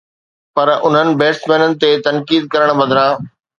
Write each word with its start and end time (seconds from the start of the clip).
پر 0.55 0.69
انهن 0.87 1.09
بيٽسمينن 1.19 1.77
تي 1.85 1.93
تنقيد 2.09 2.51
ڪرڻ 2.57 2.77
بدران 2.83 3.33